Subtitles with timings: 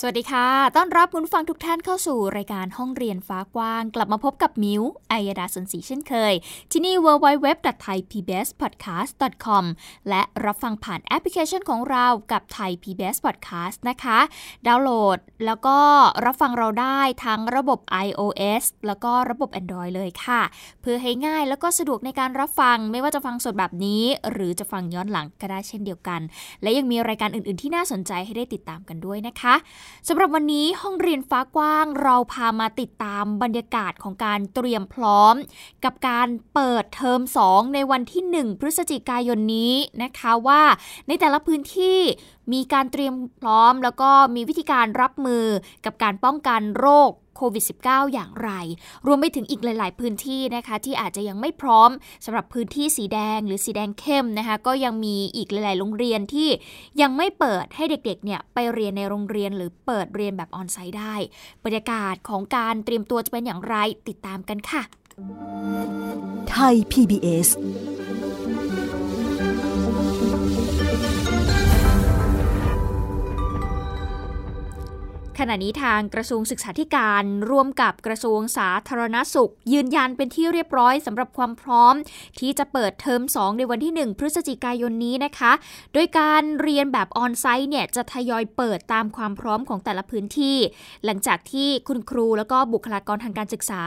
[0.00, 6.34] สวัสดีค่ะ ต้อนรับคุณฟังทุกท่านเข้าสู่รายการห้องเรียนฟ้ากว้าง กลับมาพบกับมิวไอยดาสนศรีเช่นเคย
[6.72, 9.64] ที่นี่ www.thaipbspodcast.com
[10.08, 14.18] และรับฟังผ่านแอปพลิเคชันของเรากับ Thai PBS Podcast นะคะ
[14.66, 15.78] ดาวน์โหลดแล้วก็
[16.24, 20.42] รับฟังเราได้ทั้งระบบ iOS แล้วก็ระบบ Android เลยค่ะ
[20.82, 26.20] เพื่อให้ง่ายแล้วก็สะดวกในการรับฟังไม่ว่าจะฟังสดแบบนี้ หรือจะฟังย้อนหลังก็ได้เช่นเดียวกัน
[26.62, 29.56] และยังมีรายการอื่น ๆ ที่น่าสนใจให้ได้ติดตามกันด้วยนะคะ
[30.08, 35.34] สำหรับวันนี้ห้องเรียนฟ้ากว้างเราพามาติดตามบรรยากาศของการเตรียมพร้อม
[35.84, 40.62] กับการเปิดเทอม 2 ในวันที่ 1 พฤศจิกายนนี้นะคะว่า
[41.08, 41.98] ในแต่ละพื้นที่
[42.52, 45.44] มีการเตรียมพร้อม แล้วก็มีวิธีการรับมือ
[45.84, 48.50] กับการป้องกันโรค โควิด -19 อย่างไร
[49.06, 51.90] รวมไปถึงอีกหลาย ๆ พื้นที่นะคะ ที่อาจจะยังไม่พร้อม
[52.24, 56.48] สำหรับพื้นที่สีแดงหรือสีแดงเข้มนะคะ ก็ยังมีอีกหลาย ๆ โรงเรียนที่
[57.00, 61.14] ยังไม่เปิดให้เด็ก ๆ เนี่ยไปเรียนในโรงเรียนหรือเปิดเรียนแบบออนไซต์ได้
[61.64, 63.76] บรรยากาศของการเตรียมตัวจะเป็นอย่างไร
[64.08, 64.82] ติดตามกันค่ะ
[66.50, 67.48] ไทย PBS
[75.40, 81.94] ขณะนี้ทางกระทรวงศึกษาธิการร่วมกับกระทรวงสาธารณสุข ยืนยันเป็นที่เรียบร้อยสำหรับความพร้อม
[82.40, 85.52] ที่จะเปิดเทอม 2 ในวันที่ 1 พฤศจิกายนนี้นะคะ
[85.92, 90.58] โดยการเรียนแบบออนไซต์เนี่ยจะทยอยเปิดตามความพร้อมของแต่ละพื้นที่
[91.04, 93.82] หลังจากที่คุณครูแล้วก็บุคลากรทางการศึกษา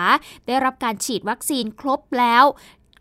[0.48, 2.44] ได้รับการฉีดวัคซีนครบแล้ว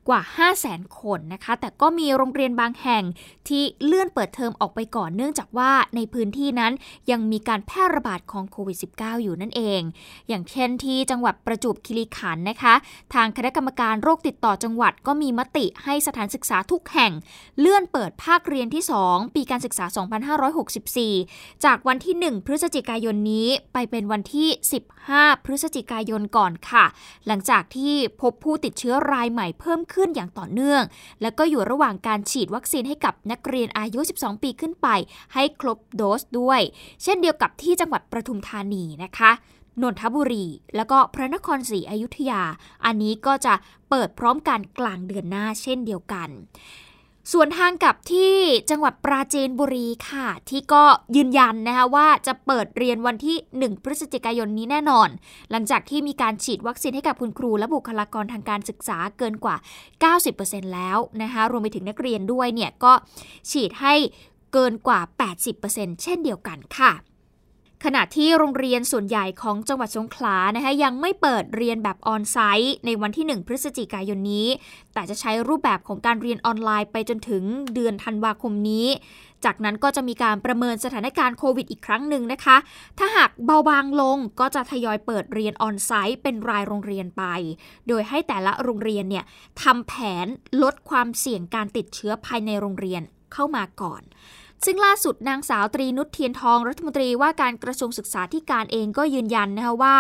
[0.09, 3.05] กว่า 5 0 0แสนคนนะคะ แต่ก็มีโรงเรียนบางแห่ง
[3.49, 6.73] ที่เลื่อนเปิดเทอมออกไปก่อนเนื่องจากว่าในพื้นที่นั้น
[7.11, 9.81] ยังมีการแพร่ระบาดของโควิด -19 อยู่นั่นเอง
[10.29, 12.75] อย่างเช่นที่จังหวัดประจวบคีรีขันธ์นะคะ
[13.15, 17.13] ทางคณะกรรมการโรคติดต่อจังหวัดก็มีมติให้สถานศึกษาทุกแห่ง
[17.61, 19.87] เลื่อนเปิดภาคเรียนที่ 2 ปีการศึกษา
[20.55, 24.49] 2564 จากวันที่ 1 พฤศจิกายนนี้ไปเป็นวันที่
[24.97, 26.85] 15 พฤศจิกายนก่อนค่ะ
[27.27, 30.83] หลังจากที่พบผู้ติดเชื้อรายใหม่เพิ่มขึ้นขึ้นอย่างต่อเนื่อง
[31.23, 34.89] และก็อยู่ระหว่างการฉีดวัคซีนให้กับนักเรียนอายุ 12 ปีขึ้นไป
[35.35, 36.61] ให้ครบโดสด้วย
[37.03, 39.31] เช่นเดียวกับที่จังหวัดประทุมธานีนะคะ
[39.83, 42.43] นนทบุรี แล้วก็พระนครศรีอยุธยา
[42.85, 43.55] อันนี้ก็จะ
[43.91, 46.29] เปิดพร้อมกันกลางเดือนหน้าเช่นเดียวกัน
[47.33, 48.35] ส่วนทางกับที่
[48.71, 50.85] จังหวัดปราจีนบุรีค่ะ ที่ก็
[51.17, 55.09] ยืนยันนะคะว่าจะเปิดเรียนวันที่ 1 พฤศจิกายนนี้แน่นอน
[55.51, 59.57] หลังจากที่มีการฉีดวัคซีนให้กับคุณครู และบุคลากรทางการศึกษาเกินกว่า
[60.15, 62.93] 90%แล้วนะคะรวมไปถึงนักเรียนด้วยเนี่ยก็
[63.51, 63.95] ฉีดให้
[64.53, 65.01] เกินกว่า
[65.51, 66.93] 80%เช่นเดียวกันค่ะ
[67.85, 74.49] ขณะที่โรงเรียนส่วนใหญ่ของจังหวัดสงขลานะคะยังไม่เปิดเรียนแบบออนไซต์ในวันที่ 1 พฤศจิกายนนี้
[74.95, 77.45] แต่จะใช้รูปแบบของการเรียนออนไลน์ไปจนถึง
[77.75, 78.87] เดือนธันวาคมนี้
[79.45, 82.57] จากนั้นก็จะมีการประเมินสถานการณ์โควิดอีกครั้งหนึ่งนะคะ
[82.99, 87.25] ถ้าหากเบาบางลงก็จะทยอยเปิดเรียนออนไซต์เป็นรายโรงเรียนไป
[87.89, 89.25] โดยให้แต่ละโรงเรียนเนี่ย
[89.63, 89.93] ทำแผ
[90.25, 90.27] น
[90.63, 93.03] ลดความเสี่ยงการติดเชื้อภายในโรงเรียน
[93.33, 94.03] เข้ามาก่อน
[94.65, 99.97] ซึ่งล่าสุดนางสาวตรีนุชเทียนทองรัฐมนตรีว่าการกระทรวงศึกษาธิการเองก็ยืนยันนะคะว่า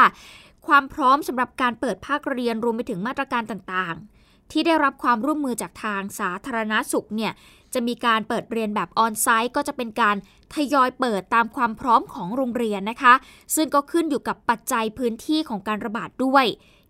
[0.67, 7.33] ความพร้อมสำหรับการเปิดภาคเรียนรวมไปถึงมาตรการต่างๆ ที่ได้รับความร่วมมือจากทางสาธารณาสุขเนี่ย
[7.75, 10.17] จะมีการเปิดเรียนแบบออนไซต์ก็จะเป็นการ
[10.55, 13.15] ทยอยเปิดตามความพร้อมของโรงเรียนนะคะ
[13.57, 16.47] ซึ่งก็ขึ้นอยู่กับปัจจัยพื้นที่ของการระบาดด้วย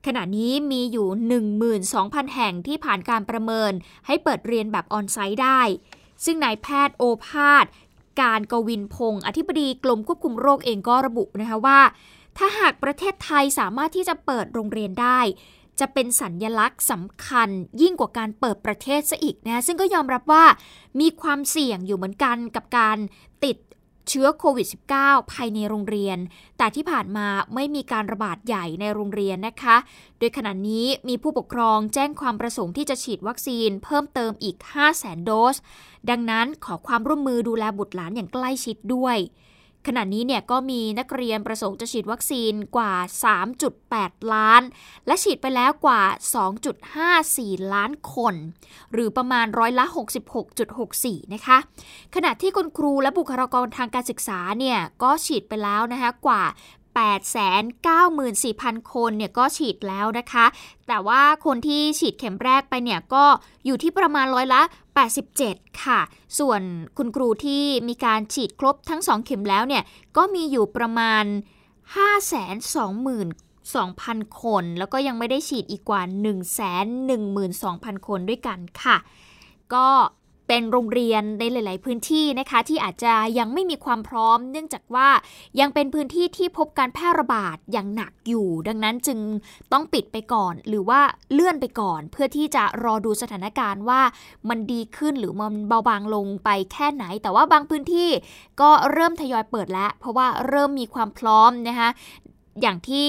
[0.06, 1.08] ขณะนี้มีอยู่
[1.72, 3.72] 12,000 แห่งที่ผ่านการประเมิน
[4.06, 5.60] ให้เปิดเรียนแบบออนไซต์ได้
[6.24, 7.64] ซึ่งนายแพทย์โอภาส
[8.20, 11.80] การกวินพงศ์อธิบดีกรมควบคุมโรคเองก็ระบุนะคะว่า
[12.38, 15.20] ถ้าหากประเทศไทยสามารถที่จะเปิดโรงเรียนได้
[15.80, 17.48] จะเป็นสัญญลักษณ์สำคัญ
[17.82, 20.44] ยิ่งกว่าการเปิดประเทศซะอีกนะซึ่งก็ยอมรับว่า
[21.00, 22.98] มีความเสี่ยงอยู่เหมือนกันกับการ
[23.44, 23.56] ติด
[24.08, 24.66] เชื้อโควิด
[25.00, 26.18] -19 ภายในโรงเรียน
[26.58, 29.76] แต่ที่ผ่านมาไม่มีการระบาดใหญ่ในโรงเรียนนะคะ
[30.18, 35.56] โดยขณะนี้มีผู้ปกครองแจ้งความประสงค์ที่จะฉีดวัคซีนเพิ่มเติมอีก 5 0 0 0 0 0 โดส
[36.10, 39.16] ดังนั้นขอความร่วมมือดูแลบุตรหลานอย่างใกล้ชิดด้วย
[39.86, 42.92] ขณะนี้เนี่ยก็มีนักเรียนประสงค์จะฉีดวัคซีนกว่า
[43.62, 44.62] 3.8 ล้าน
[45.06, 46.02] และฉีดไปแล้วกว่า
[46.88, 48.34] 2.54 ล้านคน
[48.92, 49.84] หรือประมาณร้อยละ
[50.58, 51.58] 66.64 นะคะ
[52.14, 56.42] ขณะที่คุณครูและบุคลากรทางการศึกษาเนี่ยก็ฉีดไปแล้วนะคะกว่า
[56.98, 60.46] 894,000 คนเนี่ยก็ฉีดแล้วนะคะ
[60.88, 63.24] แต่ว่าคนที่ฉีดเข็มแรกไปเนี่ยก็
[63.66, 64.62] อยู่ที่ประมาณร้อยละ
[65.24, 66.00] 87 ค่ะ
[66.38, 66.60] ส่วน
[66.96, 69.82] คุณครูที่มีการฉีดครบทั้ง 2 เข็มแล้วเนี่ย
[70.16, 71.24] ก็มีอยู่ประมาณ
[72.04, 76.02] 520,000 2,000 คน แล้วก็ยังไม่ได้ฉีดอีกกว่า
[77.24, 78.96] 112,000 คนด้วยกันค่ะ
[79.74, 79.88] ก็
[80.48, 85.08] เป็นโรงเรียนในหลาย ๆ พื้นที่นะคะที่อาจจะยังไม่มีความพร้อม เนื่องจากว่า
[85.60, 89.18] ยังเป็นพื้นที่ที่พบการแพร่ระบาดอย่างหนักอยู่ ดังนั้นจึง
[89.72, 91.00] ต้องปิดไปก่อน หรือว่า
[91.32, 94.00] เลื่อนไปก่อน เพื่อที่จะรอดูสถานการณ์ว่า
[94.48, 98.10] มันดีขึ้นหรือมันเบาบางลงไปแค่ไหน แต่ว่าบางพื้นที่
[98.60, 101.90] ก็เริ่มทยอยเปิดแล้ว เพราะว่าเริ่มมีความพร้อมนะคะ
[102.62, 103.08] อย่างที่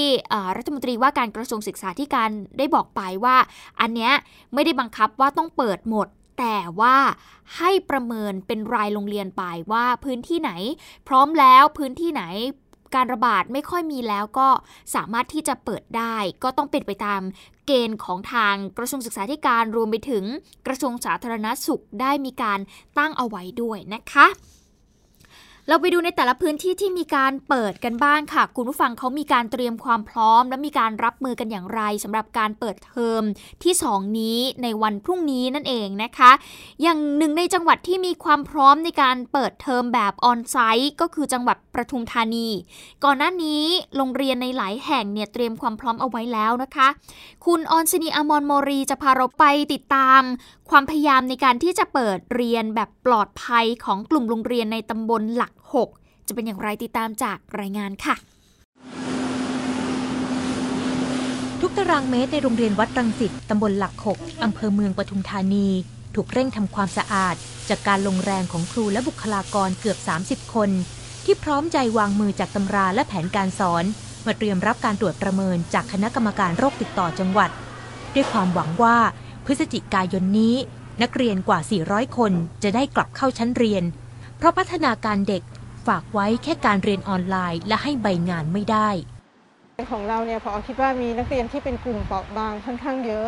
[0.57, 3.35] รัฐมนตรีว่าการกระทรวงศึกษาธิการได้บอกไปว่า
[3.81, 4.11] อันเนี้ย
[4.53, 6.07] ไม่ได้บังคับว่าต้องเปิดหมด
[6.39, 6.97] แต่ว่า
[7.57, 10.51] ให้ประเมินเป็นรายโรงเรียนไปว่าพื้นที่ไหน
[11.07, 12.23] พร้อมแล้วพื้นที่ไหน
[12.95, 14.49] การระบาดไม่ค่อยมีแล้วก็
[14.95, 17.21] สามารถที่จะเปิดได้ ก็ต้องเป็นไปตาม
[17.65, 20.23] เกณฑ์ของทางกระทรวงศึกษาธิการรวมไปถึง
[20.67, 22.59] กระทรวงสาธารณสุขได้มีการ
[22.97, 24.27] ตั้งเอาไว้ด้วยนะคะ
[25.69, 33.21] เราไปดูในแต่ละพื้นที่ที่มีการเปิดกันบ้างค่ะ คุณผู้ฟังเขามีการเตรียมความพร้อม และมีการรับมือกันอย่างไรสำหรับการเปิดเทอม
[33.63, 36.31] ที่ 2 นี้ในวันพรุ่งนี้นั่นเองนะคะ
[36.81, 42.47] อย่างหนึ่งในจังหวัดที่มีความพร้อมในการเปิดเทอมแบบออนไซต์ก็คือจังหวัดประทุมธานี
[43.03, 43.63] ก่อนหน้านี้
[43.95, 46.87] โรงเรียนในหลายแห่งเนี่ยเตรียมความพร้อมเอาไว้แล้วนะคะ
[47.45, 49.43] คุณออนซินีอมอนโมรีจะพาเราไป
[49.73, 50.21] ติดตาม
[50.69, 58.15] ความพยายามในการที่จะเปิดเรียนแบบปลอดภัยของกลุ่มโรงเรียนในตำบลหลัก 6 จะเป็นอย่างไรติดตามจากรายงานค่ะ
[61.61, 65.67] ทุกตารางเมตรในโรงเรียนวัดรังสิตตำบลหลัก6อำเภอเมืองปทุมธานี
[66.15, 67.35] ถูกเร่งทำความสะอาด
[67.69, 69.97] จากการลงแรงของครูและบุคลากรเกือบ
[70.45, 70.69] 30 คน
[71.25, 73.83] ที่พร้อมใจวางมือจากตำราและแผนการสอน
[74.25, 77.49] มาเตรียมรับการตรวจประเมินจากคณะกรรมการโรคติดต่อจังหวัด
[78.13, 78.97] ด้วยความหวังว่า
[79.45, 80.55] พฤศจิกายนนี้
[81.01, 82.31] นักเรียนกว่า 400 คน
[82.63, 83.83] จะได้กลับเข้าชั้นเรียน
[84.37, 85.43] เพราะพัฒนาการเด็ก
[85.87, 88.89] ฝากไว้แค่การเรียนออนไลน์และให้ใบงานไม่ได้
[89.91, 93.27] ของเราเนี่ยพอคิดว่ามีนักเรียนที่เป็นกลุ่มเปราะบางค่อนข้างเยอะ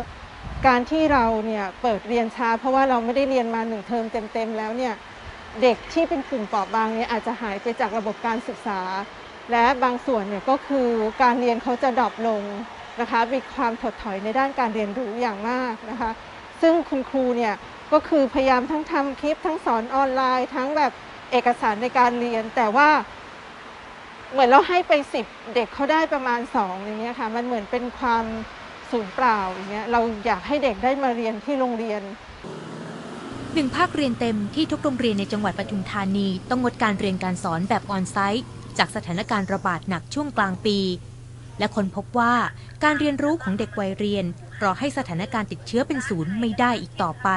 [0.66, 4.94] การที่เราเนี่ยเปิดเรียนช้า เพราะว่าเราไม่ได้เรียนมาหนึ่งเทอมเต็มๆแล้วเนี่ย
[5.62, 8.80] เด็กที่เป็นกลุ่มเปราะบางเนี่ยอาจจะหายไปจากระบบการศึกษา
[9.52, 10.88] และบางส่วนเนี่ยก็คือ
[11.22, 12.42] การเรียนเขาจะดรอปลง
[13.00, 16.10] นะคะมีความถดถอยในด้านการเรียนรู้อย่างมากนะคะ
[16.62, 17.54] ซึ่งคุณครูเนี่ย
[17.92, 20.92] ก็คือพยายามทั้งทำคลิปทั้งสอนออนไลน์ ทั้งแบบ
[21.32, 22.88] เอกสารในการเรียน แต่ว่า
[24.32, 28.24] เหมือนเราให้ไปสิบเด็กเขาได้ประมาณสองอย่างเงี้ยค่ะ มันเหมือนเป็นความ
[28.90, 32.02] สูญเปล่าอย่างเงี้ยเราอยากให้เด็กได้มาเรียนที่โรงเรียน
[33.54, 38.46] หนึ่งภาคเรียนเต็มที่ทุกโรงเรียนในจังหวัดปทุมธานี ต้องงดการเรียนการสอนแบบออนไซต์
[38.78, 40.78] จากสถานการณ์ระบาดหนักช่วงกลางปี
[41.58, 42.34] และคนพบว่า
[42.84, 44.24] การเรียนรู้ของเด็กวัยเรียน
[44.62, 47.28] รอให้สถานการณ์ติดเชื้อเป็นศูนย์ไม่ได้อีกต่อไป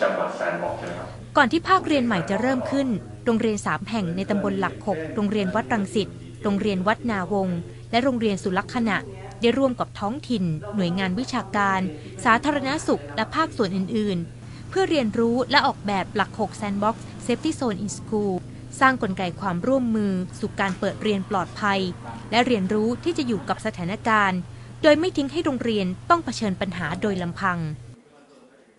[0.00, 2.88] จังหวัดแสนบอกใช่ไหมครับ ก่อนที่ภาคเรียนใหม่จะเริ่มขึ้น
[3.24, 6.08] โรงเรียนสามแห่งในตำบลหลักหกโรงเรียนวัดรังสิต
[6.42, 7.48] โรงเรียนวัดนาวง
[7.90, 8.96] และโรงเรียนสุลักษณะ
[9.40, 10.44] ได้ร่วมกับท้องถิ่น
[10.74, 11.80] หน่วยงานวิชาการ
[12.24, 16.96] สาธารณสุข และภาคส่วนอื่น ๆ เพื่อเรียนรู้และออกแบบหลัก6 Sandbox
[17.26, 18.32] Safety Zone in School
[18.80, 21.80] สร้างกลไกความร่วมมือสู่การเปิดเรียนปลอดภัย
[22.30, 24.38] และเรียนรู้ที่จะอยู่กับสถานการณ์
[24.82, 27.58] โดยไม่ทิ้งให้โรงเรียนต้องเผชิญปัญหาโดยลำพัง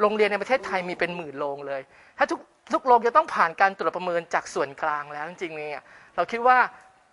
[0.01, 1.81] โรงเรียนในประเทศไทยมีเป็นหมื่นโรงเลย
[2.17, 2.39] ถ้าทุก
[2.73, 5.83] ทุกโรงจะต้องผ่านการตรวจประเมินจากส่วนกลางแล้วจริงๆเนี่ย
[6.15, 6.57] เราคิดว่า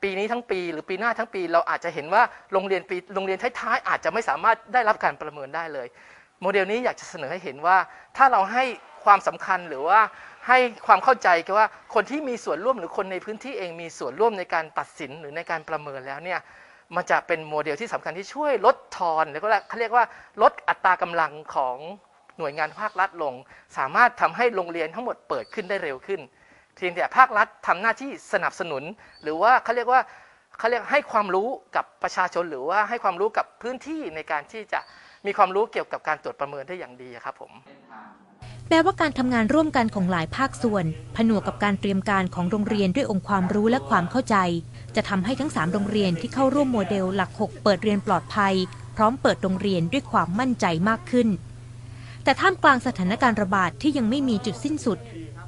[0.03, 2.23] ปีนี้ทั้งปีหรือปีหน้าทั้งปี เราอาจจะเห็นว่า
[2.53, 5.87] โรงเรียนปีโรงเรียนท้ายๆอาจจะไม่สามารถได้รับการประเมินได้เลย
[6.43, 7.77] โมเดลนี้อยากจะเสนอให้เห็นว่า
[8.17, 8.65] ถ้าเราให้
[9.05, 10.01] ความสำคัญหรือว่า
[10.49, 16.41] ให้ความเข้าใจกันว่าคนที่มีส่วนร่วมหรือคนในพื้นที่เองมีส่วนร่วมในการตัดสินหรือในการประเมินแล้วเนี่ย
[16.97, 20.05] มันจะเป็นโมเดลที่สำคัญที่ช่วยลดทอนหรือก็เขาเรียกว่า
[20.43, 21.77] ลดอัตรากำลังของ
[22.39, 23.35] หน่วยงานภาครัฐลง
[23.79, 26.21] สามารถทำให้โรงเรียนทั้งหมดเปิดขึ้นได้เร็วขึ้น
[26.77, 28.83] เพียงแต่ภาครัฐทำหน้าที่สนับสนุน
[29.23, 30.01] หรือว่าเขาเรียกว่า
[30.59, 34.81] เขาเรียกให้ความรู้กับประชาชน หรือว่าให้ความรู้กับพื้นที่ในการที่จะ
[35.27, 37.53] มีความรู้เกี่ยวกับการตรวจประเมินได้อย่างดีครับผม
[38.71, 40.85] แม้ว่าการทำงานร่วมกันของหลายภาคส่วน
[41.17, 44.37] ผนวกกับการเตรียมการของโรงเรียนด้วยองค์ความรู้และความเข้าใจ
[44.97, 48.55] จะทำให้ทั้ง 3 โรงเรียนที่เข้าร่วมโมเดลหลัก 6 เปิดเรียนปลอดภัย
[48.97, 51.29] พร้อมเปิดโรงเรียนด้วยความมั่นใจมากขึ้น
[52.25, 54.99] แต่ท่ามกลางสถานการณ์ระบาดที่ยังไม่มีจุดสิ้นสุด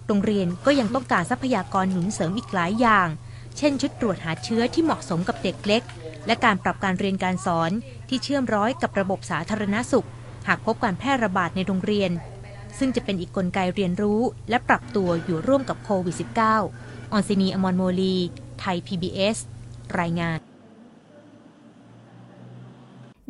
[0.06, 3.08] โรงเรียนก็ยังต้องการทรัพยากรหนุนเสริมอีกหลายอย่าง
[3.56, 5.82] เช่น ชุดตรวจหาเชื้อที่เหมาะสมกับเด็กเล็ก
[6.26, 7.70] และการปรับการเรียนการสอน
[8.08, 10.06] ที่เชื่อมร้อยกับระบบสาธารณสุข
[10.48, 12.10] หากพบการแพร่ระบาดในโรงเรียน
[12.78, 16.16] ซึ่งจะเป็นอีกกลไกเรียนรู้และปรับตัวอยู่ร่วมกับโควิด
[16.62, 18.16] -19 อรสินีอมรโมฬี
[18.60, 19.36] ไทย PBS
[20.00, 20.45] รายงาน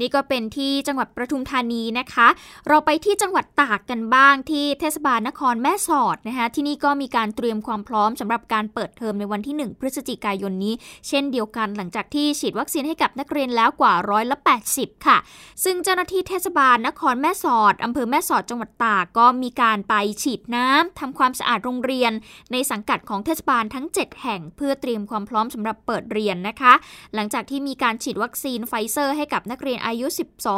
[0.01, 2.29] นี่ก็เป็นที่จังหวัดประทุมธานีนะคะ
[2.69, 10.75] เราไปที่จังหวัดตากกันบ้างที่เทศบาลนครแม่สอดนะคะที่นี่ก็มีการเตรียมความพร้อมสำหรับการเปิดเทอมในวันที่ 1 พฤศจิกายนนี้
[11.09, 14.37] เช่นเดียวกันหลังจากที่ฉีดวัคซีนให้กับนักเรียนแล้วกว่าร้อยละ
[14.73, 15.19] 80 ค่ะ
[15.65, 22.13] ซึ่งเจ้าหน้าที่เทศบาลนครแม่สอดอำเภอแม่สอดจังหวัดตากก็มีการไปฉีดน้ำทำความสะอาดโรงเรียน
[22.53, 26.73] ในสังกัดของเทศบาลทั้ง 7 แห่ง เพื่อเตรียมความพร้อมสำหรับเปิดเรียนนะคะ
[27.15, 30.07] หลังจากที่มีการฉีดวัคซีนไฟเซอร์ให้กับนักเรียนอายุ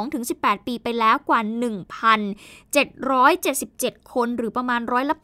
[0.09, 1.41] 12-18 ปีไปแล้วกว่า
[3.97, 5.17] 1,777 คนหรือประมาณร้อยละ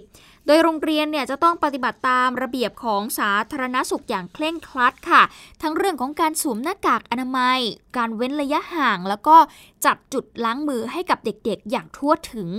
[0.00, 5.22] 80โดยโรงเรียนเนี่ยจะต้องปฏิบัติตามระเบียบของสาธารณสุขอย่างเคร่งครัดค่ะ
[5.62, 7.58] ทั้งเรื่องของการสวมหน้ากากอนามัย
[7.96, 9.36] การเว้นระยะห่าง แล้วก็
[9.84, 12.50] จัดจุดล้างมือให้กับเด็กๆ อย่างทั่วถึง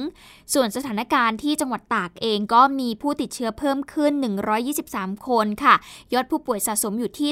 [0.53, 4.13] ส่วนสถานการณ์ที่จังหวัดตากเองก็มีผู้ติดเชื้อเพิ่มขึ้น
[4.69, 5.75] 123 คนค่ะ
[6.13, 7.29] ยอดผู้ป่วยสะสมอยู่ที่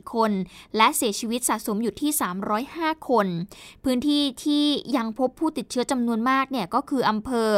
[0.00, 0.30] 21,184 คน
[0.76, 2.10] และเสียชีวิตสะสมอยู่ที่
[2.58, 3.26] 305 คน
[3.84, 4.64] พื้นที่ที่
[4.96, 7.48] ยังพบผู้ติดเชื้อจำนวนมากเนี่ยก็คืออำเภอ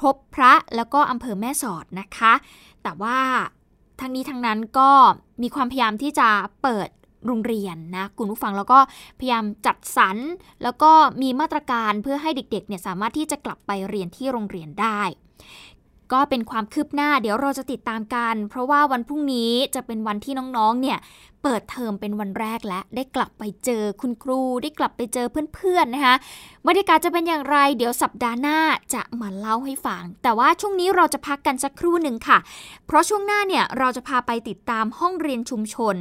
[0.00, 2.32] พบพระแล้วก็อำเภอแม่สอดนะคะ
[2.82, 3.18] แต่ว่า
[4.00, 4.90] ทั้งนี้ทั้งนั้นก็
[5.42, 6.28] มีความพยายามที่จะ
[6.62, 6.88] เปิด
[7.26, 8.78] โรงเรียนนะคุณผู้ฟังแล้วก็
[9.18, 10.16] พยายามจัดสรร
[10.62, 15.02] แล้วก็มีมาตรการเพื่อให้เด็กๆเนี่ยสามารถที่จะกลับไปเรียนที่โรงเรียนได้
[16.12, 20.98] ก็เป็นความคืบหน้าเดี๋ยวเราจะติดตามกัน เพราะว่าวันพรุ่งนี้จะเป็นวันที่น้องๆเนี่ย
[21.44, 26.14] เปิดเทอมเป็นวันแรกและได้กลับไปเจอคุณครู ได้กลับไปเจอเพื่อนๆนะคะ
[26.66, 28.58] บรรยากาศจะเป็นอย่างไร เดี๋ยวสัปดาห์หน้า
[28.94, 32.38] จะมาเล่าให้ฟัง แต่ว่าช่วงนี้เราจะพักกันสักครู่หนึ่งค่ะ
[32.86, 35.96] เพราะช่วงหน้าเนี่ยเราจะพาไปติดตามห้องเรียนชุมชน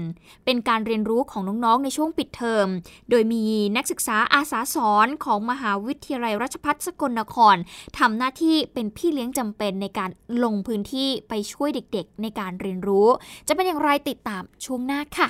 [0.45, 2.67] เป็นการเรียนรู้ของน้องๆในช่วงปิดเทอม
[3.09, 3.43] โดยมี
[3.77, 7.55] นักศึกษาอาสาสอนของมหาวิทยาลัยราชภัฏสกลนคร
[7.97, 10.09] ทำหน้าที่เป็นพี่เลี้ยงจำเป็นในการ
[10.43, 13.07] ลงพื้นที่ไปช่วยเด็กๆ ในการเรียนรู้
[13.47, 15.29] จะเป็นอย่างไรติดตามช่วงหน้าค่ะ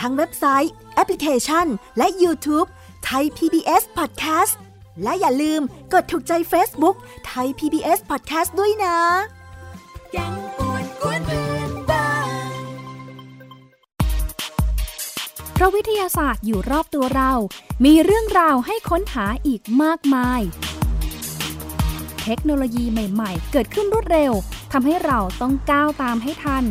[0.00, 1.66] ทั้งเว็บไซต์ แอปพลิเคชัน
[1.98, 2.68] และ YouTube
[3.04, 4.54] ไทย PBS Podcast
[5.02, 5.60] และอย่าลืม
[5.92, 8.96] กดถูกใจ Facebook ไทย PBS Podcast ด้วยนะ
[10.12, 12.28] แกงปวนกวนเพื่อนบ้าน
[15.52, 17.32] เพราะวิทยาศาสตร์อยู่รอบตัวเรา
[17.84, 20.40] มีเรื่องราวให้ค้นหาอีกมากมาย
[22.24, 24.32] เทคโนโลยีใหม่ ๆ เกิดขึ้นรวดเร็ว
[24.72, 26.64] ทำให้เราต้องก้าวตามให้ทัน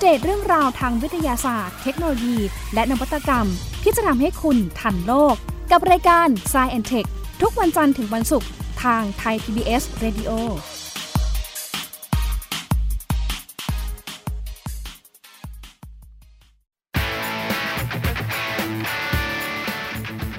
[0.00, 2.36] เดตเรื่องราวทางวิทยาศาสตร์ เทคโนโลยี
[2.74, 3.46] และนวัตกรรม
[3.82, 5.34] ที่จะทำให้คุณทันโลก
[5.70, 7.08] กับรายการ s c i e n t e c h
[7.42, 8.48] ทุกวันจันทร์ถึงวันศุกร์
[8.82, 10.30] ทางไทย PBS Radio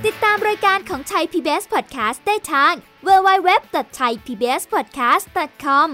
[0.05, 2.73] ติดตามรายการของไทย PBS Podcast ได้ทาง
[3.07, 5.87] www.thaipbspodcast.com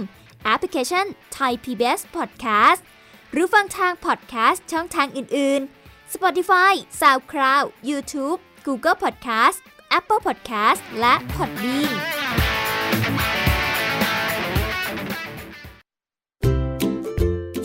[0.46, 1.06] แอปพลิเคชัน
[1.38, 2.82] Thai PBS Podcast
[3.34, 9.58] หรือฟังทาง podcast ช่องทางอื่น ๆ Spotify SoundCloud YouTube Google Podcast
[9.98, 11.96] Apple Podcast และ Podbean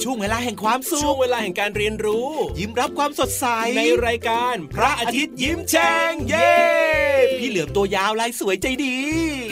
[0.02, 2.28] ช่วงเวลาแห่งความสุขช่วงเวลาแห่งการเรียนรู้
[2.58, 3.46] ยิ้มรับความสดใส
[3.78, 6.52] ในรายการพระอาทิตย์ยิ้มแฉ่งเย้
[7.38, 8.96] พี่เหลือมตัวยาวลายสวยใจดี
[9.50, 9.51] พ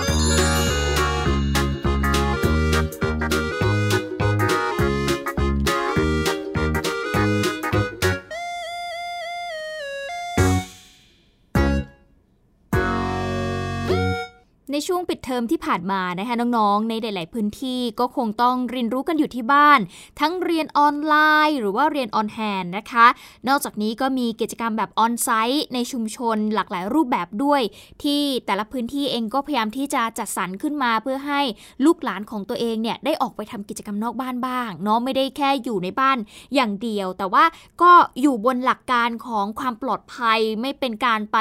[14.71, 19.79] ในช่วงปิดเทอมที่ผ่านมานะคะน้องๆ ในหลาย ๆ พื้นที่ก็คงต้องเรียนรู้กันอยู่ที่บ้าน
[20.19, 21.15] ทั้งเรียนออนไล
[21.47, 23.07] น์ หรือว่าเรียน on-hand นะคะ
[23.47, 27.61] นอกจากนี้ก็มีกิจกรรมแบบ on-site ในชุมชนหลากหลายรูปแบบด้วย
[28.03, 31.41] ที่แต่ละพื้นที่เองก็พยายามที่จะจัดสรรขึ้นมาเพื่อให้
[31.85, 36.17] ลูกหลานของตัวเองเนี่ยได้ออกไปทำกิจกรรมนอกบ้านบ้างเนาะไม่ได้แค่อยู่ในบ้าน
[36.55, 37.43] อย่างเดียว แต่ว่า
[37.81, 41.37] ก็อยู่บนหลักการของความปลอดภัยไม่เป็นการไป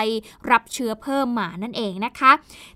[0.50, 2.32] รับเชื้อเพิ่มมานั่นเองนะคะ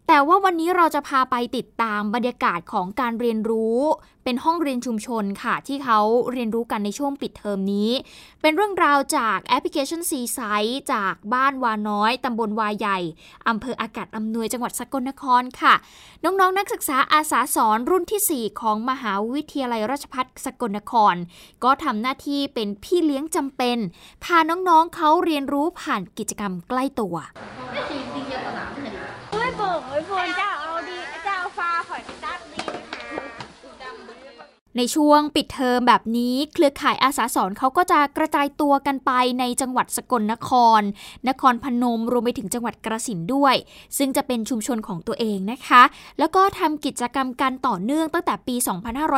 [0.08, 3.80] แต่ว่าวันนี้เราจะพาไปติดตามบรรยากาศของการเรียนรู้
[4.24, 6.00] เป็นห้องเรียนชุมชนค่ะ ที่เขา
[6.32, 7.90] เรียนรู้กันในช่วงปิดเทอมนี้
[8.42, 12.98] เป็นเรื่องราวจากแอปพลิเคชันซีไซต์จากบ้านวาน้อยตำบลวาใหญ่
[13.48, 15.74] อำเภออากาศอำนวยจังหวัดสกลนครค่ะ
[16.24, 21.14] น้องๆนนักศึกษาอาสาสอนรุ่นที่ 4 ของมหาวิทยาลัยราชภัฏสกลนคร
[21.64, 23.78] ก็ทำหน้าที่เป็นพี่เลี้ยงจำเป็น
[24.24, 27.16] พาน้องๆเขาเรียนรู้ผ่านกิจกรรมใกล้ตัว
[29.88, 39.10] ไม่บอกไอ้พนจะเอาดีจะเอาฟ้าขอยตัดดีนะคะ ในช่วงปิดเทอมแบบนี้เครือข่ายอาสาสอนเขาก็จะกระจายตัวกันไป
[39.40, 40.82] ในจังหวัดสกลนคร
[41.28, 43.54] นครพนมรวมไปถึงจังหวัดกระสินด้วย
[43.98, 45.82] ซึ่งจะเป็นชุมชนของตัวเองนะคะ
[46.18, 48.56] แล้วก็ทำกิจกรรมกันต่อเนื่องตั้งแต่ปี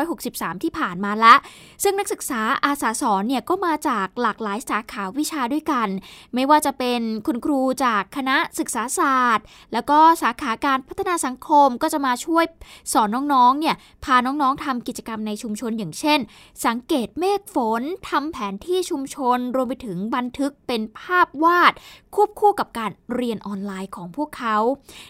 [0.01, 1.35] 2563 ที่ผ่านมาละ
[1.83, 5.89] ซึ่งนักศึกษาอาสาสอนเนี่ยก็มาจากหลากหลายสาขาวิชาด้วยกัน
[6.35, 12.45] ไม่ว่าจะเป็นคุณครูจากคณะศึกษาศาสตร์ แล้วก็สาขาการพัฒนาสังคมก็จะมาช่วย
[12.93, 16.19] สอนน้องๆเนี่ยพาน้องๆทำกิจกรรมในชุุมชนอย่างเช่น
[16.67, 21.73] สังเกตเมฆฝนทำแผนที่ชุมชนรวมไปถึงบันทึกเป็นภาพวาด
[22.15, 24.57] ควบคู่กับการเรียนออนไลน์ของพวกเขา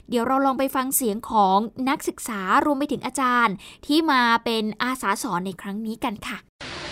[0.09, 3.55] เดี๋ยวเราลองไปฟังเสียงของนักศึกษารวมไปถึงอาจารย์
[3.87, 6.39] ที่มาเป็นอาสาสอนในครั้งนี้กันค่ะ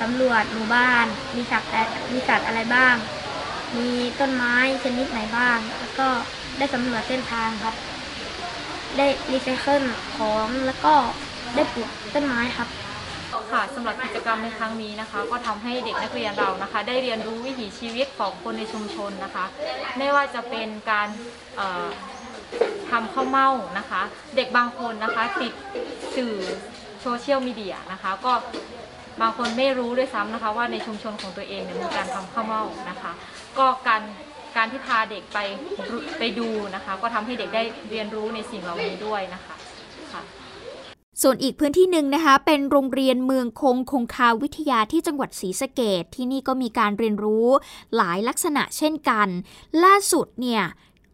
[0.01, 1.71] สำรวจหมู่บ้าน มีสัตว์
[2.13, 2.95] มีสัตว์อะไรบ้าง
[3.79, 4.55] มีต้นไม้
[4.85, 6.09] ชนิดไหนบ้าง แล้วก็
[6.59, 7.75] ได้สำรวจเส้นทางครับ
[8.97, 9.83] ได้รีไซเคิล
[10.17, 10.95] ของแล้วก็
[11.55, 12.69] ได้ปลูกต้นไม้ครับ
[13.55, 19.45] ค่ะสำหรับกิจกรรมในครั้งนี้นะคะ ก็ทำให้เด็กนักเรียนเรานะคะ ได้เรียนรู้วิถีชีวิตของคนในชุมชนนะคะ
[19.99, 21.09] ไม่ว่าจะเป็นการ
[22.91, 24.03] ทำข้าวเม่านะคะ
[24.37, 25.53] เด็กบางคนนะคะติด
[26.17, 26.35] สื่อ
[27.03, 28.33] โซเชียลมีเดียนะคะ ก็
[29.21, 33.13] บางคนไม่รู้ด้วยซ้ำนะคะ ว่าในชุมชนของตัวเองเนี่ยมีการทำข้าวเม่านะคะ
[33.59, 34.03] ก็การ
[34.57, 35.39] การที่พาเด็กไป
[36.19, 39.57] ไปดูนะคะ ก็ทำให้เด็กได้เรียนรู้ในสิ่งเหล่านี้ด้วยนะคะ
[40.13, 40.23] ค่ะ
[41.23, 47.49] ส่วนอีกพื้นที่หนึ่งนะคะ เป็นโรงเรียนเมืองคงคงคาวิทยาที่จังหวัดศรีสะเกดที่นี่ก็มีการเรียนรู้
[47.97, 49.29] หลายลักษณะเช่นกัน
[49.85, 50.65] ล่าสุดเนี่ย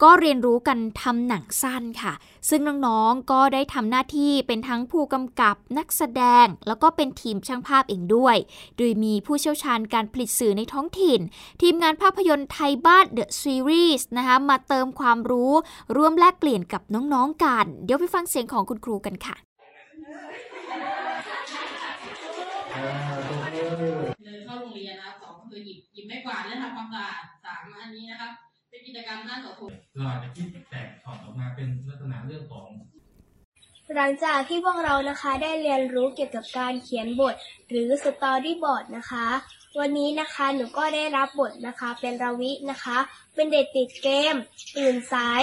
[0.03, 2.13] ก็เรียนรู้กันทำหนังสั้นค่ะ
[2.49, 8.37] ซึ่งน้องๆ ก็ได้ทำหน้าที่เป็นทั้งผู้กำกับนักแสดง แล้วก็เป็นทีมช่างภาพเองด้วย
[8.77, 11.21] โดยมีผู้เชี่ยวชาญการผลิตสื่อในท้องถิ่น
[11.63, 15.53] ทีมงานภาพยนตร์ไทยบ้าน The Series นะคะมาเติมความรู้
[15.97, 19.50] ร่วมแลกเปลี่ยนกับน้องๆกัน เดี๋ยวไปฟังเสียงของคุณครูกันค่ะ
[24.25, 28.33] เดินเข้าโรงเรียนนะครับสองคือหยิบหยิบไม้กวาดและทำความสะอาดสามอันนี้นะครับ
[28.71, 32.69] เป็นกิจกรรมหน้าเสาธงเราอาจจะคิดแตกถอดออกมาเป็นลักษณะเรื่องของ
[33.97, 37.35] หลังจากที่พวกเรานะคะได้เรียนรู้เกี่ยวกับการเขียนบท
[37.69, 39.27] หรือสตอรี่บอร์ดนะคะ
[39.79, 42.99] วันนี้นะคะหนูก็ได้รับบทนะคะเป็นราวินะคะ
[43.35, 44.35] เป็นเด็กติดเกม
[44.77, 45.43] ตื่นสาย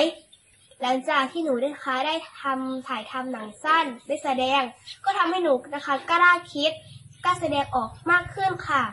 [0.81, 4.61] หลังจากที่หนูได้นะคะได้ทำถ่ายทำหนังสั้นได้แสดง
[5.05, 6.75] ก็ทำให้หนูนะคะกล้าคิดก
[7.27, 8.83] ล้าแสดงออกมากขึ้นค่ะ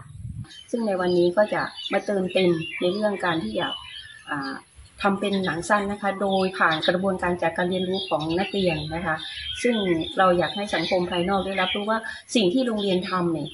[0.70, 3.66] ซึ่งในวันนี้ก็จะมาเติมเต็มในเรื่องการที่จะ
[4.31, 4.55] อ่า
[5.03, 9.16] ทำเป็นหนังสั้นนะคะ โดยผ่านกระบวนการจากการเรียนรู้ของนักเรียนนะคะ
[9.62, 9.77] ซึ่ง
[10.18, 11.99] เราอยากให้สังคมภายนอกได้รับรู้ว่า
[12.35, 13.49] สิ่งที่โรงเรียนทำเนี่ย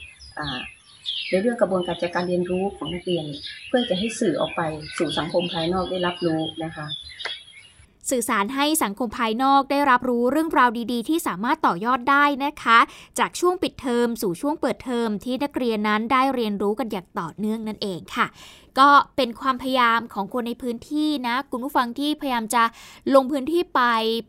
[1.31, 3.25] ในเรื่องกระบวนการจัดการเรียนรู้ของนักเรียน
[3.69, 4.62] เพื่อจะให้สื่อออกไป
[4.99, 6.87] สู่สังคมภายนอกได้รับรู้นะคะ
[8.11, 12.79] สื่อสารให้สังคมภายนอกได้รับรู้เรื่องราวดีๆ ที่สามารถต่อยอดได้นะคะ
[13.19, 18.27] จากช่วงปิดเทอมสู่ช่วงเปิดเทอมที่นักเรียนนั้นได้เรียนรู้กันอย่างต่อเนื่องนั่นเองค่ะ
[18.79, 22.63] ก็เป็นความพยายามของคนในพื้นที่นะ คุณผู้ฟังที่พยายามจะ
[23.15, 23.83] ลงพื้นที่ไป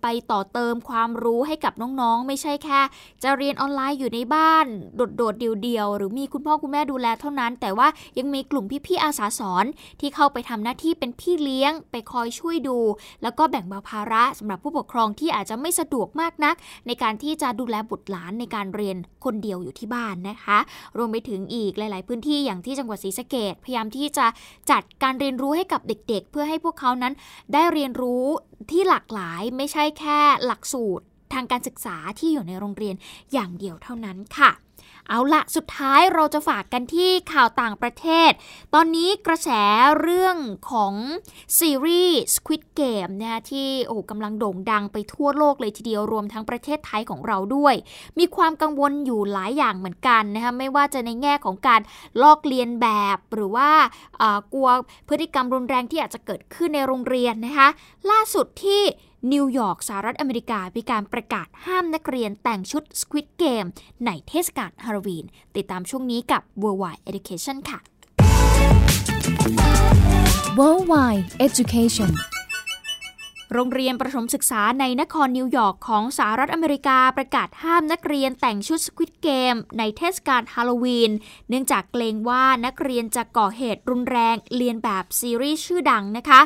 [0.04, 2.82] ไปต่อเติมความรู้ให้กับน้องๆ ไม่ใช่แค่
[3.24, 9.66] จะเรียนออนไลน์อยู่ในบ้าน โดดๆเดียวๆ หรือมีคุณพ่อคุณแม่ดูแลเท่านั้น แต่ว่ายังมีกลุ่มพี่ๆอาสาสอน
[10.00, 12.78] ที่เข้าไปทำหน้าที่เป็นพี่เลี้ยง ไปคอยช่วยดู
[13.24, 16.56] แล้วก็แบ่งเบาภาระสำหรับผู้ปกครองที่อาจจะไม่สะดวกมากนัก
[16.88, 20.58] ในการที่จะดูแลบุตรหลานในการเรียนคนเดียวอยู่ที่บ้านนะคะ
[20.98, 24.26] รวมไปถึงอีกหลาย ๆ พื้นที่อย่างที่จังหวัดศรีสะเกดพยายามที่จะ
[24.72, 27.14] จัดการเรียนรู้ให้กับเด็กๆ เพื่อให้พวกเขานั้น
[27.54, 28.26] ได้เรียนรู้
[28.72, 32.96] ที่หลากหลายไม่ใช่แค่หลักสูตรทางการศึกษาที่อยู่ในโรงเรียน
[33.34, 34.52] อย่างเดียวเท่านั้นค่ะ
[35.10, 38.32] เอาละสุดท้ายเราจะฝากกันที่ข่าวต่างประเทศ
[38.74, 39.50] ตอนนี้กระแส
[40.02, 40.38] เรื่อง
[40.72, 40.94] ของ
[41.60, 47.76] ซีรีส์ Squid Game นะที่โอ้กำลังโด่งดังไปทั่วโลกเลยทีเดียวรวมทั้งประเทศไทยของเราด้วย
[48.20, 51.82] มีความกังวลอยู่หลายอย่างเหมือนกันนะคะไม่ว่าจะในแง่ของการ
[52.22, 53.70] ลอกเลียนแบบหรือว่า
[54.54, 54.70] กลัว
[55.08, 57.68] พฤติกรรมรุนแรงที่อาจจะเกิดขึ้นในโรงเรียนนะคะ
[58.12, 58.84] ล่าสุดที่
[59.34, 63.68] นิวยอร์กสหรัฐอเมริกามีการประกาศห้ามนักเรียนแต่งชุด Squid Game
[64.06, 67.80] ในเทศกาลฮาโลวีน ติดตามช่วงนี้กับ Worldwide Education ค่ะ
[70.60, 72.12] Worldwide Education
[73.54, 81.12] โรงเรียนประถมศึกษาในนครนิวยอร์กของสหรัฐอเมริกาประกาศห้ามนักเรียนแต่งชุด Squid Game ในเทศกาลฮาโลวีน
[81.50, 86.42] เนื่องจากเกรงว่านักเรียนจะก่อเหตุรุนแรงเลียนแบบซีรีส์ชื่อดังนะคะ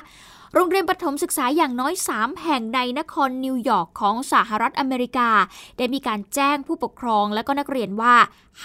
[0.57, 5.29] โรงเรียนประถมศึกษาอย่างน้อย 3 แห่งในนครนิวยอร์กของสหรัฐอเมริกา
[5.77, 8.15] ได้มีการแจ้งผู้ปกครองและก็นักเรียนว่า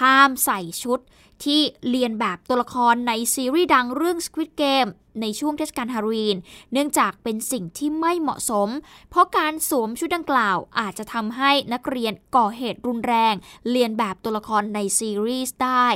[0.01, 0.99] ห้ามใส่ชุด
[1.45, 6.37] ที่เลียนแบบตัวละครในซีรีส์ดังเรื่อง Squid Game ในช่วงเทศกาลฮาโลวีน
[6.73, 8.69] เนื่องจากเป็นสิ่งที่ไม่เหมาะสม
[9.11, 13.35] เพราะการสวมชุดดังกล่าวอาจจะทำให้นักเรียนก่อเหตุรุนแรง
[13.71, 15.87] เรียนแบบตัวละครในซีรีส์ได้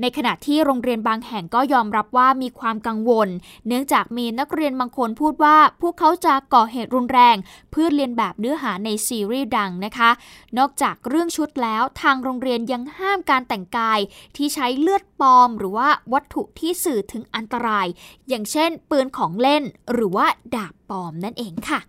[0.00, 3.28] ในขณะที่โรงเรียนบางแห่งก็ยอมรับว่ามีความกังวล
[3.66, 7.36] เนื่องจากมีนักเรียนบางคนพูดว่า พวกเขาจะก่อเหตุรุนแรง
[7.70, 10.10] เพื่อเรียนแบบเนื้อหาในซีรีส์ดังนะคะ
[10.58, 14.00] นอกจากเรื่องชุดแล้วทางโรงเรียนยังห้ามการแต่งกาย
[14.36, 17.86] ที่ใช้เลือดปลอม หรือว่าวัตถุที่สื่อถึงอันตราย
[18.28, 19.62] อย่างเช่น ปืนของเล่น
[19.92, 21.80] หรือว่าดาบปลอมนั่นเองค่ะ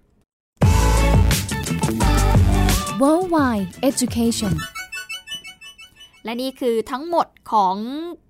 [3.02, 4.54] Worldwide Education
[6.26, 7.76] และนี่คือทั้งหมดของ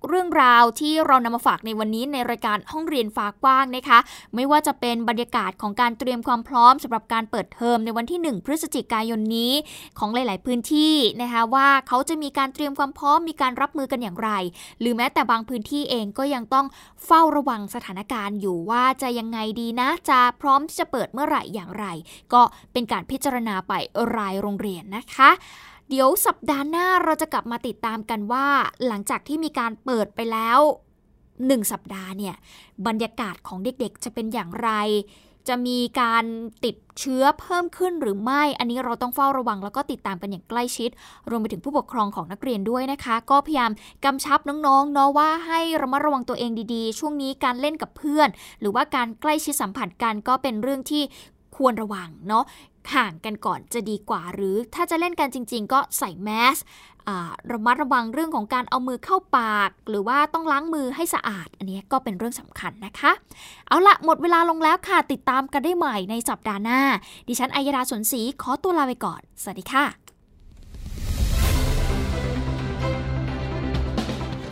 [0.08, 3.98] เรื่องราวที่เรานำมาฝากในวันนี้ในรายการห้องเรียนฟ้ากว้างนะคะ
[4.34, 9.52] ไม่ว่าจะเป็นบรรยากาศของการเตรียมความพร้อมสำหรับการเปิดเทอมในวันที่ 1 พฤศจิกายนนี้
[9.98, 14.30] ของหลาย ๆ พื้นที่นะคะว่าเขาจะมีการเตรียมความพร้อมมีการรับมือกันอย่างไร
[14.80, 16.66] หรือแม้แต่บางพื้นที่เองก็ยังต้อง
[17.06, 21.86] เฝ้าระวังสถานการณ์อยู่ว่าจะยังไงดีนะ จะพร้อมที่จะเปิดเมื่อไหร่อย่างไร
[22.32, 23.72] ก็เป็นการพิจารณาไป
[24.16, 25.30] รายโรงเรียนนะคะ
[25.88, 28.46] เดี๋ยวสัปดาห์หน้าเราจะกลับมาติดตามกันว่า
[28.86, 30.58] หลังจากที่มีการเปิดไปแล้ว
[31.46, 32.34] หนึ่งสัปดาห์เนี่ย
[32.86, 34.70] บรรยากาศของเด็กๆ จะเป็นอย่างไร
[35.48, 36.24] จะมีการ
[36.64, 40.90] ติดเชื้อเพิ่มขึ้นหรือไม่ อันนี้เราต้องเฝ้าระวังแล้วก็ติดตามกันอย่างใกล้ชิด
[41.30, 43.70] รวมไปถึงผู้ปกครองของนักเรียนด้วยนะคะ ก็พยายาม
[44.04, 48.28] กำชับน้องๆเนาะว่าให้ระมัดระวังตัวเองดีๆ ช่วงนี้การเล่นกับเพื่อน
[48.60, 51.02] หรือว่าการใกล้ชิดสัมผัสกันก็เป็นเรื่องที่
[51.56, 52.44] ควรระวังเนาะ
[52.94, 56.58] ห่างกันก่อนจะดีกว่า หรือถ้าจะเล่นกันจริง ๆ ก็ใส่แมส
[57.52, 63.12] ระมัดระวังเรื่องของการเอามือเข้าปาก หรือว่าต้องล้างมือให้สะอาด อันนี้ก็เป็นเรื่องสำคัญนะคะ
[63.68, 66.80] เอาละหมดเวลาลงแล้วค่ะ ติดตามกันได้ใหม่ในสัปดาห์หน้า
[67.28, 69.84] ดิฉันอัยดาสนศรีขอตัวลาไปก่อน สวัสดีค่ะ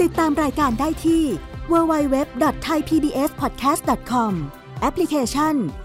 [0.00, 1.22] ติดตามรายการได้ที่
[1.72, 4.32] www.thaipbspodcast.com
[4.80, 5.54] แอปพลิเคชัน